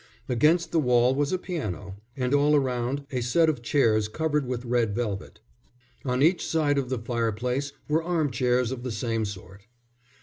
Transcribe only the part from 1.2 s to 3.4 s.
a piano, and all round a